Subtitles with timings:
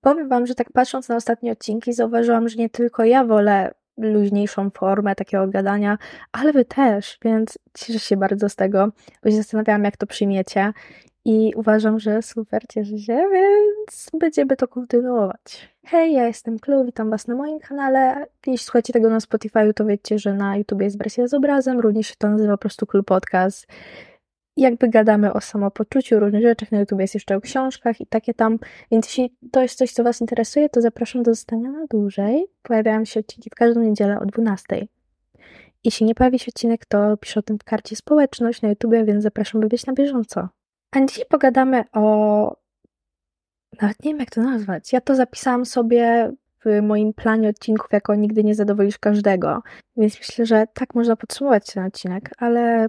[0.00, 4.70] powiem Wam, że tak patrząc na ostatnie odcinki, zauważyłam, że nie tylko ja wolę luźniejszą
[4.70, 5.98] formę takiego gadania,
[6.32, 8.88] ale Wy też, więc cieszę się bardzo z tego,
[9.24, 10.72] bo się zastanawiałam, jak to przyjmiecie
[11.24, 15.68] i uważam, że super, cieszę się, więc będziemy to kontynuować.
[15.84, 18.26] Hej, ja jestem Klu, witam Was na moim kanale.
[18.46, 22.06] Jeśli słuchacie tego na Spotify, to wiecie, że na YouTube jest wersja z obrazem, również
[22.06, 23.66] się to nazywa po prostu Klu Podcast.
[24.56, 28.58] Jakby gadamy o samopoczuciu, różnych rzeczach, na YouTube jest jeszcze o książkach i takie tam,
[28.90, 32.46] więc jeśli to jest coś, co Was interesuje, to zapraszam do zostania na dłużej.
[32.62, 34.86] Pojawiają się odcinki w każdą niedzielę o 12.
[35.84, 39.22] Jeśli nie pojawi się odcinek, to piszę o tym w karcie społeczność na YouTube, więc
[39.22, 40.48] zapraszam, by być na bieżąco.
[40.92, 42.56] A dzisiaj pogadamy o.
[43.82, 44.92] Nawet nie wiem, jak to nazwać.
[44.92, 46.32] Ja to zapisałam sobie
[46.64, 49.62] w moim planie odcinków jako nigdy nie zadowolisz każdego.
[49.96, 52.86] Więc myślę, że tak można podsumować ten odcinek, ale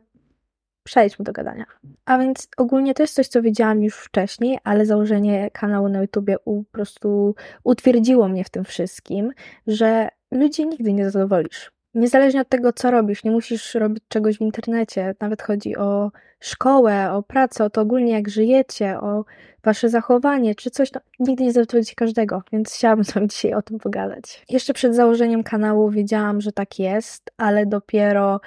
[0.83, 1.65] przejdźmy do gadania.
[2.05, 6.37] A więc ogólnie to jest coś, co wiedziałam już wcześniej, ale założenie kanału na YouTubie
[6.45, 9.31] po prostu utwierdziło mnie w tym wszystkim,
[9.67, 11.71] że ludzi nigdy nie zadowolisz.
[11.93, 17.11] Niezależnie od tego, co robisz, nie musisz robić czegoś w internecie, nawet chodzi o szkołę,
[17.11, 19.25] o pracę, o to ogólnie jak żyjecie, o
[19.63, 23.61] wasze zachowanie, czy coś, no, nigdy nie zadowolicie każdego, więc chciałabym z wami dzisiaj o
[23.61, 24.45] tym pogadać.
[24.49, 28.41] Jeszcze przed założeniem kanału wiedziałam, że tak jest, ale dopiero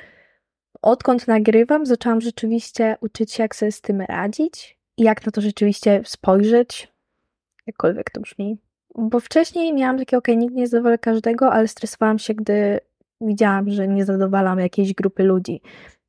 [0.85, 5.41] odkąd nagrywam, zaczęłam rzeczywiście uczyć się, jak sobie z tym radzić i jak na to
[5.41, 6.93] rzeczywiście spojrzeć,
[7.67, 8.59] jakkolwiek to brzmi.
[8.95, 12.81] Bo wcześniej miałam takie, ok, nigdy nie zadowolę każdego, ale stresowałam się, gdy
[13.21, 15.61] widziałam, że nie zadowalam jakiejś grupy ludzi.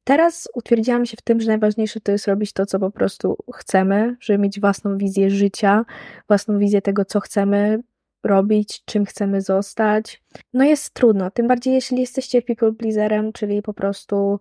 [0.04, 4.16] Teraz utwierdziłam się w tym, że najważniejsze to jest robić to, co po prostu chcemy,
[4.20, 5.86] żeby mieć własną wizję życia,
[6.28, 7.80] własną wizję tego, co chcemy
[8.26, 10.24] robić, czym chcemy zostać.
[10.54, 14.40] No jest trudno, tym bardziej jeśli jesteście people pleaserem, czyli po prostu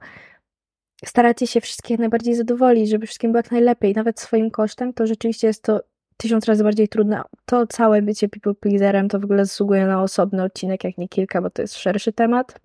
[1.04, 5.46] staracie się wszystkich najbardziej zadowolić, żeby wszystkim było jak najlepiej, nawet swoim kosztem, to rzeczywiście
[5.46, 5.80] jest to
[6.16, 7.22] tysiąc razy bardziej trudne.
[7.44, 11.42] To całe bycie people pleaserem to w ogóle zasługuje na osobny odcinek, jak nie kilka,
[11.42, 12.60] bo to jest szerszy temat.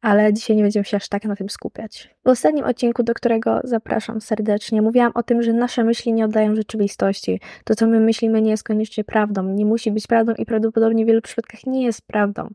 [0.00, 2.14] Ale dzisiaj nie będziemy się aż tak na tym skupiać.
[2.24, 6.54] W ostatnim odcinku, do którego zapraszam serdecznie, mówiłam o tym, że nasze myśli nie oddają
[6.54, 7.40] rzeczywistości.
[7.64, 11.06] To, co my myślimy, nie jest koniecznie prawdą, nie musi być prawdą i prawdopodobnie w
[11.08, 12.48] wielu przypadkach nie jest prawdą.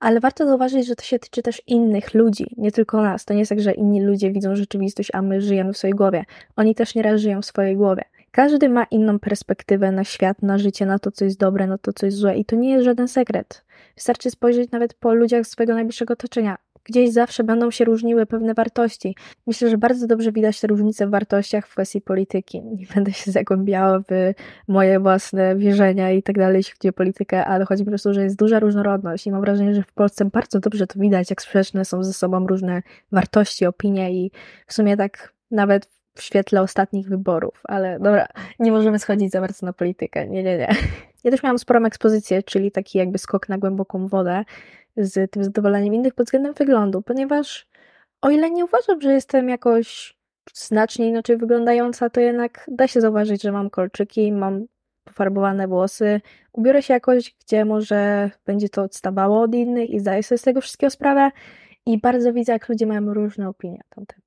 [0.00, 3.24] Ale warto zauważyć, że to się tyczy też innych ludzi, nie tylko nas.
[3.24, 6.24] To nie jest tak, że inni ludzie widzą rzeczywistość, a my żyjemy w swojej głowie.
[6.56, 8.02] Oni też nieraz żyją w swojej głowie.
[8.30, 11.92] Każdy ma inną perspektywę na świat, na życie, na to, co jest dobre, na to,
[11.92, 13.64] co jest złe, i to nie jest żaden sekret.
[13.96, 16.56] Wystarczy spojrzeć nawet po ludziach swojego najbliższego otoczenia.
[16.84, 19.16] Gdzieś zawsze będą się różniły pewne wartości.
[19.46, 22.62] Myślę, że bardzo dobrze widać te różnice w wartościach w kwestii polityki.
[22.62, 24.32] Nie będę się zagłębiała w
[24.68, 28.22] moje własne wierzenia i tak dalej, jeśli chodzi o politykę, ale chodzi po prostu, że
[28.24, 31.84] jest duża różnorodność i mam wrażenie, że w Polsce bardzo dobrze to widać, jak sprzeczne
[31.84, 32.82] są ze sobą różne
[33.12, 34.30] wartości, opinie i
[34.66, 38.26] w sumie tak nawet w świetle ostatnich wyborów, ale dobra,
[38.58, 40.28] nie możemy schodzić za bardzo na politykę.
[40.28, 40.68] Nie, nie, nie.
[41.24, 44.44] Ja też miałam sporą ekspozycję, czyli taki jakby skok na głęboką wodę
[44.96, 47.66] z tym zadowoleniem innych pod względem wyglądu, ponieważ
[48.22, 50.16] o ile nie uważam, że jestem jakoś
[50.54, 54.66] znacznie inaczej wyglądająca, to jednak da się zauważyć, że mam kolczyki, mam
[55.04, 56.20] pofarbowane włosy,
[56.52, 60.60] ubiorę się jakoś, gdzie może będzie to odstawało od innych i zdaję sobie z tego
[60.60, 61.30] wszystkiego sprawę
[61.86, 64.21] i bardzo widzę, jak ludzie mają różne opinie na ten.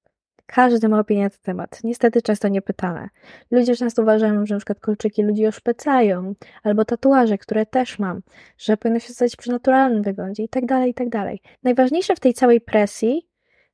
[0.46, 1.80] Każdy ma opinię na ten temat.
[1.84, 3.10] Niestety często niepytane.
[3.52, 8.22] Ludzie często uważają, że przykład kolczyki ludzi oszpecają, albo tatuaże, które też mam,
[8.58, 11.08] że powinno się stać przy naturalnym wyglądzie i tak dalej, i tak.
[11.64, 13.28] Najważniejsze w tej całej presji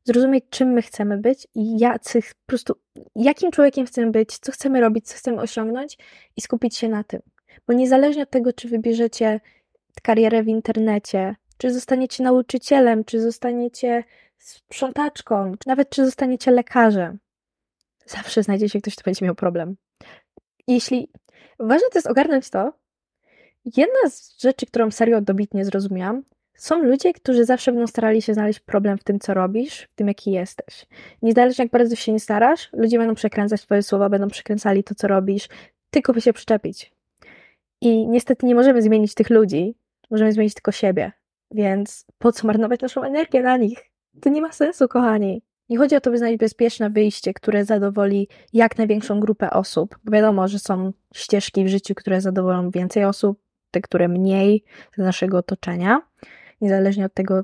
[0.03, 2.73] zrozumieć, czym my chcemy być i jacy, po prostu
[3.15, 5.97] jakim człowiekiem chcemy być, co chcemy robić, co chcemy osiągnąć
[6.37, 7.21] i skupić się na tym.
[7.67, 9.39] Bo niezależnie od tego, czy wybierzecie
[10.03, 14.03] karierę w internecie, czy zostaniecie nauczycielem, czy zostaniecie
[14.41, 17.19] sprzątaczką, czy nawet czy zostaniecie lekarzem.
[18.05, 19.75] Zawsze znajdzie się ktoś, kto będzie miał problem.
[20.67, 21.11] Jeśli
[21.59, 22.73] ważne to jest ogarnąć to,
[23.65, 28.59] jedna z rzeczy, którą serio dobitnie zrozumiałam, są ludzie, którzy zawsze będą starali się znaleźć
[28.59, 30.85] problem w tym, co robisz, w tym, jaki jesteś.
[31.21, 35.07] Niezależnie jak bardzo się nie starasz, ludzie będą przekręcać twoje słowa, będą przekręcali to, co
[35.07, 35.49] robisz,
[35.89, 36.91] tylko by się przyczepić.
[37.81, 39.75] I niestety nie możemy zmienić tych ludzi,
[40.11, 41.11] możemy zmienić tylko siebie.
[41.51, 43.90] Więc po co marnować naszą energię na nich?
[44.21, 45.41] To nie ma sensu, kochani.
[45.69, 50.11] Nie chodzi o to, by znaleźć bezpieczne wyjście, które zadowoli jak największą grupę osób, bo
[50.11, 53.39] wiadomo, że są ścieżki w życiu, które zadowolą więcej osób,
[53.71, 54.63] te, które mniej
[54.95, 56.01] z naszego otoczenia,
[56.61, 57.43] niezależnie od tego,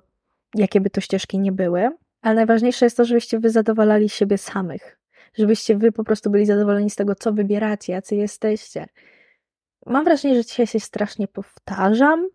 [0.55, 1.89] jakie by to ścieżki nie były.
[2.21, 4.99] Ale najważniejsze jest to, żebyście wy zadowalali siebie samych,
[5.33, 8.85] żebyście wy po prostu byli zadowoleni z tego, co wybieracie, jacy jesteście.
[9.85, 12.27] Mam wrażenie, że dzisiaj się strasznie powtarzam,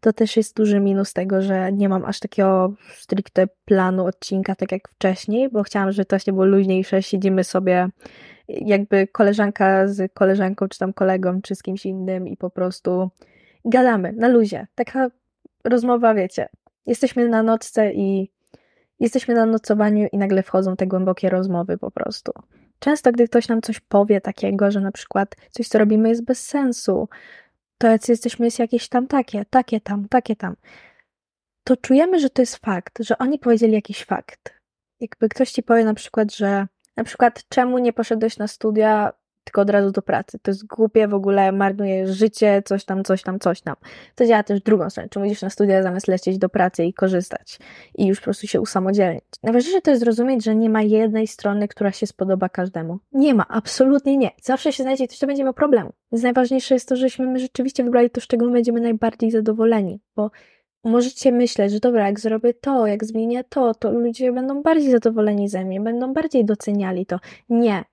[0.00, 4.72] to też jest duży minus tego, że nie mam aż takiego stricte planu odcinka, tak
[4.72, 7.88] jak wcześniej, bo chciałam, żeby to właśnie było luźniejsze, siedzimy sobie
[8.48, 13.10] jakby koleżanka z koleżanką, czy tam kolegą, czy z kimś innym i po prostu
[13.64, 14.66] gadamy na luzie.
[14.74, 15.10] Taka
[15.64, 16.48] rozmowa, wiecie.
[16.86, 18.30] Jesteśmy na nocce i
[19.00, 22.32] jesteśmy na nocowaniu i nagle wchodzą te głębokie rozmowy po prostu.
[22.78, 26.46] Często, gdy ktoś nam coś powie takiego, że na przykład coś, co robimy, jest bez
[26.46, 27.08] sensu,
[27.80, 30.56] to jacy jesteśmy jest jakieś tam takie, takie tam, takie tam,
[31.64, 34.60] to czujemy, że to jest fakt, że oni powiedzieli jakiś fakt.
[35.00, 36.66] Jakby ktoś ci powie na przykład, że
[36.96, 39.12] na przykład czemu nie poszedłeś na studia
[39.44, 40.38] tylko od razu do pracy.
[40.42, 43.76] To jest głupie, w ogóle marnuje życie, coś tam, coś tam, coś tam.
[44.14, 45.08] To działa też drugą stronę.
[45.08, 47.58] Czy idziesz na studia zamiast lecieć do pracy i korzystać
[47.94, 49.24] i już po prostu się usamodzielnić.
[49.42, 52.98] Najważniejsze to jest zrozumieć, że nie ma jednej strony, która się spodoba każdemu.
[53.12, 54.30] Nie ma, absolutnie nie.
[54.42, 55.90] Zawsze się znajdzie ktoś, kto będzie miał problem.
[56.12, 60.00] Więc najważniejsze jest to, żeśmy my rzeczywiście wybrali to, z czego my będziemy najbardziej zadowoleni,
[60.16, 60.30] bo
[60.84, 65.48] możecie myśleć, że dobra, jak zrobię to, jak zmienię to, to ludzie będą bardziej zadowoleni
[65.48, 67.18] ze mnie, będą bardziej doceniali to.
[67.48, 67.84] Nie,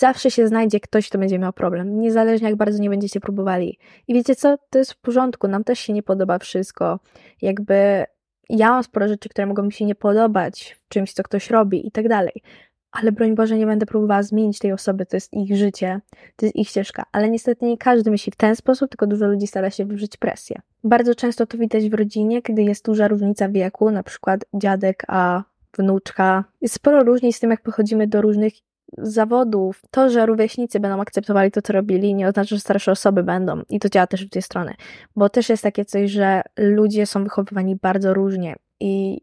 [0.00, 3.78] Zawsze się znajdzie ktoś, kto będzie miał problem, niezależnie jak bardzo nie będziecie próbowali.
[4.08, 4.58] I wiecie co?
[4.70, 7.00] To jest w porządku, nam też się nie podoba wszystko.
[7.42, 8.04] Jakby
[8.50, 11.90] ja mam sporo rzeczy, które mogą mi się nie podobać czymś, co ktoś robi i
[11.90, 12.42] tak dalej.
[12.90, 16.00] Ale broń Boże, nie będę próbowała zmienić tej osoby, to jest ich życie,
[16.36, 17.04] to jest ich ścieżka.
[17.12, 20.60] Ale niestety nie każdy myśli w ten sposób, tylko dużo ludzi stara się wywrzeć presję.
[20.84, 25.42] Bardzo często to widać w rodzinie, kiedy jest duża różnica wieku, na przykład dziadek a
[25.78, 26.44] wnuczka.
[26.60, 28.52] Jest sporo różnic z tym, jak pochodzimy do różnych
[28.98, 33.62] zawodów, to, że rówieśnicy będą akceptowali to, co robili, nie oznacza, że starsze osoby będą.
[33.68, 34.74] I to działa też w dwie strony.
[35.16, 38.56] Bo też jest takie coś, że ludzie są wychowywani bardzo różnie.
[38.80, 39.20] I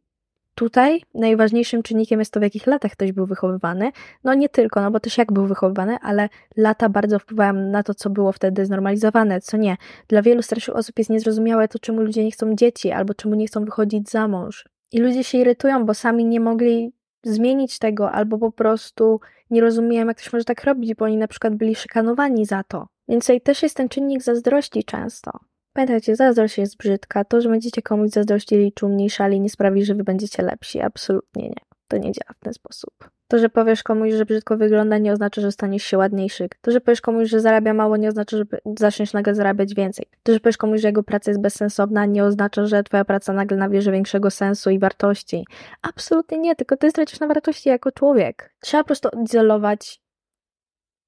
[0.55, 3.91] tutaj najważniejszym czynnikiem jest to, w jakich latach ktoś był wychowywany.
[4.23, 7.93] No nie tylko, no bo też jak był wychowywany, ale lata bardzo wpływają na to,
[7.93, 9.77] co było wtedy znormalizowane, co nie.
[10.07, 13.47] Dla wielu starszych osób jest niezrozumiałe to, czemu ludzie nie chcą dzieci, albo czemu nie
[13.47, 14.65] chcą wychodzić za mąż.
[14.91, 16.93] I ludzie się irytują, bo sami nie mogli
[17.27, 19.19] zmienić tego, albo po prostu
[19.49, 22.87] nie rozumieją, jak ktoś może tak robić, bo oni na przykład byli szykanowani za to.
[23.07, 25.31] Więc tutaj też jest ten czynnik zazdrości często.
[25.73, 27.23] Pamiętajcie, zazdrość jest brzydka.
[27.23, 30.81] To, że będziecie komuś zazdrościli czy umniejszali, nie sprawi, że wy będziecie lepsi.
[30.81, 31.66] Absolutnie nie.
[31.87, 33.09] To nie działa w ten sposób.
[33.27, 36.49] To, że powiesz komuś, że brzydko wygląda, nie oznacza, że staniesz się ładniejszy.
[36.61, 38.43] To, że powiesz komuś, że zarabia mało, nie oznacza, że
[38.79, 40.05] zaczniesz nagle zarabiać więcej.
[40.23, 43.57] To, że powiesz komuś, że jego praca jest bezsensowna, nie oznacza, że twoja praca nagle
[43.57, 45.45] nabierze większego sensu i wartości.
[45.81, 48.53] Absolutnie nie, tylko ty stracisz na wartości jako człowiek.
[48.59, 50.01] Trzeba po prostu odizolować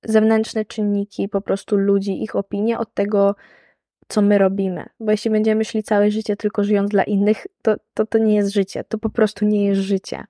[0.03, 3.35] zewnętrzne czynniki, po prostu ludzi, ich opinie od tego,
[4.07, 4.85] co my robimy.
[4.99, 8.53] Bo jeśli będziemy szli całe życie tylko żyjąc dla innych, to, to to nie jest
[8.53, 8.83] życie.
[8.83, 10.23] To po prostu nie jest życie.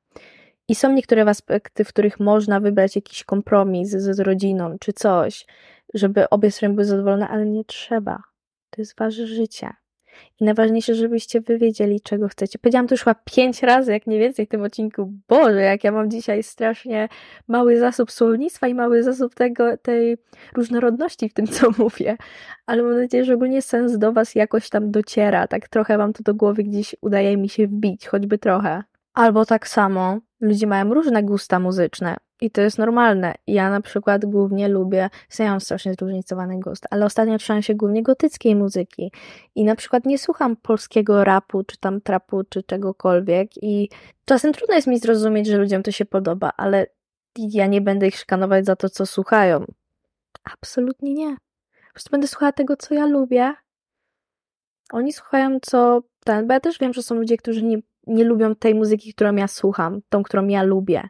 [0.70, 5.46] I są niektóre aspekty, w których można wybrać jakiś kompromis z, z rodziną czy coś,
[5.94, 8.24] żeby obie strony były zadowolone, ale nie trzeba.
[8.70, 9.70] To jest wasze życie.
[10.40, 12.60] I najważniejsze, żebyście wy wiedzieli, czego chcecie.
[12.60, 15.14] Powiedziałam to już chyba pięć razy, jak nie więcej w tym odcinku.
[15.28, 17.10] Boże, jak ja mam dzisiaj strasznie
[17.48, 20.18] mały zasób słownictwa i mały zasób tego, tej
[20.56, 22.18] różnorodności w tym, co mówię.
[22.66, 25.48] Ale mam nadzieję, że ogólnie sens do was jakoś tam dociera.
[25.48, 28.84] Tak trochę wam to do głowy gdzieś udaje mi się wbić, choćby trochę.
[29.14, 33.36] Albo tak samo, ludzie mają różne gusta muzyczne i to jest normalne.
[33.48, 35.10] Ja na przykład głównie lubię,
[35.40, 39.12] ja mam strasznie zróżnicowany gust, ale ostatnio trzymam się głównie gotyckiej muzyki
[39.56, 43.90] i na przykład nie słucham polskiego rapu, czy tam trapu, czy czegokolwiek i
[44.26, 46.88] czasem trudno jest mi zrozumieć, że ludziom to się podoba, ale
[47.38, 49.66] ja nie będę ich szkanować za to, co słuchają.
[50.44, 51.36] Absolutnie nie.
[51.88, 53.54] Po prostu będę słuchała tego, co ja lubię.
[54.92, 57.78] Oni słuchają, co ten, bo ja też wiem, że są ludzie, którzy nie
[58.08, 61.04] nie lubią tej muzyki, którą ja słucham, tą, którą ja lubię,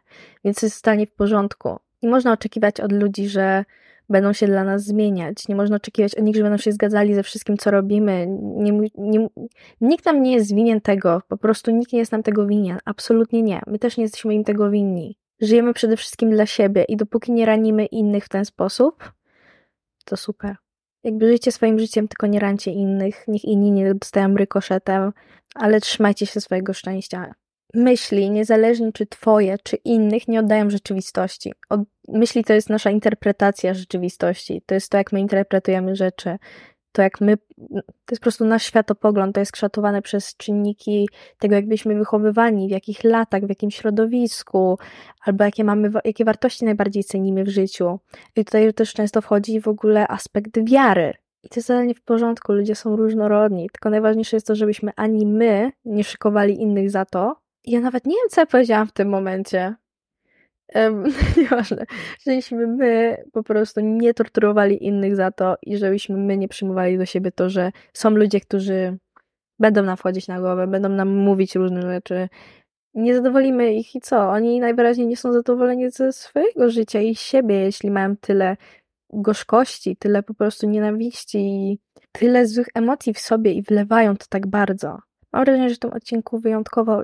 [0.44, 1.76] więc jest stanie w porządku.
[2.02, 3.64] Nie można oczekiwać od ludzi, że
[4.10, 5.48] będą się dla nas zmieniać.
[5.48, 8.26] Nie można oczekiwać od nich, że będą się zgadzali ze wszystkim, co robimy.
[8.40, 9.28] Nie, nie,
[9.80, 12.78] nikt nam nie jest winien tego, po prostu nikt nie jest nam tego winien.
[12.84, 13.60] Absolutnie nie.
[13.66, 15.18] My też nie jesteśmy im tego winni.
[15.40, 19.12] Żyjemy przede wszystkim dla siebie i dopóki nie ranimy innych w ten sposób,
[20.04, 20.56] to super.
[21.04, 25.12] Jakby żyjcie swoim życiem, tylko nie rancie innych, niech inni nie dostają rykoszetem,
[25.54, 27.34] ale trzymajcie się swojego szczęścia.
[27.74, 31.52] Myśli, niezależnie czy twoje, czy innych, nie oddają rzeczywistości.
[31.68, 34.62] Od, myśli to jest nasza interpretacja rzeczywistości.
[34.66, 36.36] To jest to, jak my interpretujemy rzeczy.
[36.92, 41.54] To jak my, to jest po prostu nasz światopogląd, to jest kształtowane przez czynniki tego,
[41.54, 44.78] jak byliśmy wychowywani, w jakich latach, w jakim środowisku,
[45.24, 47.98] albo jakie mamy, jakie wartości najbardziej cenimy w życiu.
[48.36, 51.12] I tutaj też często wchodzi w ogóle aspekt wiary.
[51.42, 55.26] I to jest totalnie w porządku, ludzie są różnorodni, tylko najważniejsze jest to, żebyśmy ani
[55.26, 57.36] my nie szykowali innych za to.
[57.64, 59.74] Ja nawet nie wiem, co ja powiedziałam w tym momencie.
[61.36, 61.84] Nieważne.
[62.26, 67.06] Żebyśmy my po prostu nie torturowali innych za to i żebyśmy my nie przyjmowali do
[67.06, 68.98] siebie to, że są ludzie, którzy
[69.58, 72.28] będą nam wchodzić na głowę, będą nam mówić różne rzeczy,
[72.94, 74.30] nie zadowolimy ich i co?
[74.30, 78.56] Oni najwyraźniej nie są zadowoleni ze swojego życia i siebie, jeśli mają tyle
[79.12, 81.78] gorzkości, tyle po prostu nienawiści i
[82.12, 84.98] tyle złych emocji w sobie i wlewają to tak bardzo.
[85.32, 87.02] Mam wrażenie, że w tym odcinku wyjątkowo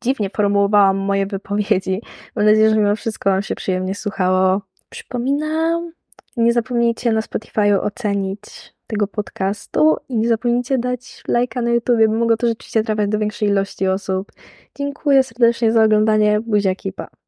[0.00, 2.00] dziwnie formułowałam moje wypowiedzi.
[2.36, 4.62] Mam nadzieję, że mimo wszystko Wam się przyjemnie słuchało.
[4.88, 5.92] Przypominam,
[6.36, 8.40] nie zapomnijcie na Spotify ocenić
[8.86, 13.18] tego podcastu i nie zapomnijcie dać lajka na YouTubie, bo mogło to rzeczywiście trafiać do
[13.18, 14.32] większej ilości osób.
[14.74, 16.40] Dziękuję serdecznie za oglądanie.
[16.40, 17.25] Buziaki, pa!